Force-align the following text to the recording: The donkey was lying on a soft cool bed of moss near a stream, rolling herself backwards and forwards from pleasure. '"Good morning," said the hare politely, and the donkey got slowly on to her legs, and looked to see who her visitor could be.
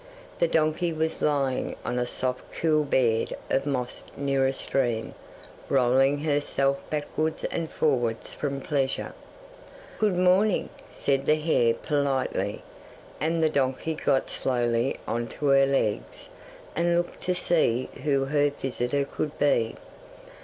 The 0.39 0.47
donkey 0.47 0.91
was 0.91 1.21
lying 1.21 1.75
on 1.85 1.99
a 1.99 2.07
soft 2.07 2.51
cool 2.59 2.83
bed 2.83 3.37
of 3.51 3.67
moss 3.67 4.03
near 4.17 4.47
a 4.47 4.51
stream, 4.53 5.13
rolling 5.69 6.17
herself 6.21 6.81
backwards 6.89 7.43
and 7.43 7.69
forwards 7.69 8.33
from 8.33 8.61
pleasure. 8.61 9.13
'"Good 9.99 10.15
morning," 10.15 10.69
said 10.89 11.27
the 11.27 11.35
hare 11.35 11.75
politely, 11.75 12.63
and 13.19 13.43
the 13.43 13.49
donkey 13.51 13.93
got 13.93 14.27
slowly 14.31 14.99
on 15.07 15.27
to 15.37 15.45
her 15.49 15.67
legs, 15.67 16.29
and 16.75 16.97
looked 16.97 17.21
to 17.21 17.35
see 17.35 17.89
who 18.03 18.25
her 18.25 18.49
visitor 18.49 19.05
could 19.05 19.37
be. 19.37 19.75